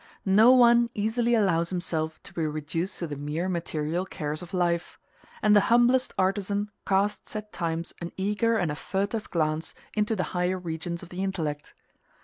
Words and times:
No 0.25 0.51
one 0.51 0.89
easily 0.95 1.35
allows 1.35 1.69
himself 1.69 2.19
to 2.23 2.33
be 2.33 2.47
reduced 2.47 2.97
to 2.97 3.05
the 3.05 3.15
mere 3.15 3.47
material 3.47 4.03
cares 4.07 4.41
of 4.41 4.51
life; 4.51 4.97
and 5.43 5.55
the 5.55 5.59
humblest 5.69 6.11
artisan 6.17 6.71
casts 6.87 7.35
at 7.35 7.53
times 7.53 7.93
an 8.01 8.11
eager 8.17 8.57
and 8.57 8.71
a 8.71 8.75
furtive 8.75 9.29
glance 9.29 9.75
into 9.93 10.15
the 10.15 10.23
higher 10.33 10.57
regions 10.57 11.03
of 11.03 11.09
the 11.09 11.21
intellect. 11.23 11.75